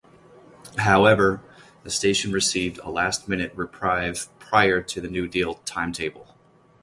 However, 0.79 1.41
the 1.83 1.91
station 1.91 2.31
received 2.31 2.79
a 2.79 2.89
last-minute 2.89 3.51
reprieve 3.55 4.29
prior 4.39 4.81
to 4.81 4.99
the 4.99 5.09
New 5.11 5.27
Deal 5.27 5.61
timetable. 5.63 6.35